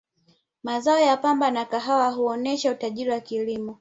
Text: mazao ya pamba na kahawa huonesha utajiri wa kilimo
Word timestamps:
mazao 0.63 0.99
ya 0.99 1.17
pamba 1.17 1.51
na 1.51 1.65
kahawa 1.65 2.09
huonesha 2.09 2.71
utajiri 2.71 3.09
wa 3.11 3.19
kilimo 3.19 3.69